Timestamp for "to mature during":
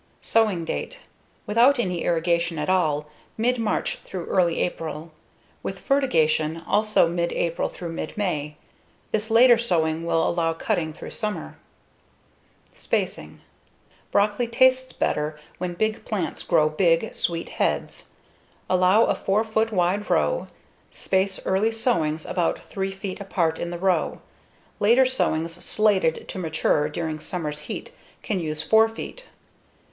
26.27-27.19